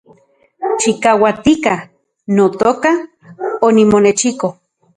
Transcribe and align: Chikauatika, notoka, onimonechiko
Chikauatika, 0.79 1.73
notoka, 2.35 2.91
onimonechiko 3.67 4.47